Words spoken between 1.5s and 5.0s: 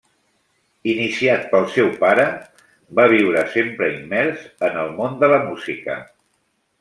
pel seu pare, va viure sempre immers en el